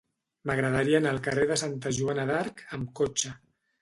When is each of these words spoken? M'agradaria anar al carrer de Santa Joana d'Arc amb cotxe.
M'agradaria 0.51 1.01
anar 1.01 1.11
al 1.17 1.21
carrer 1.29 1.43
de 1.51 1.57
Santa 1.63 1.93
Joana 1.99 2.25
d'Arc 2.33 2.65
amb 2.79 2.91
cotxe. 3.03 3.37